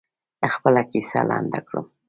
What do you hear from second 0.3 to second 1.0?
خپله